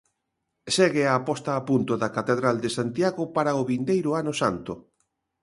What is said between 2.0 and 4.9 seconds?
da catedral de Santiago para o vindeiro Ano Santo.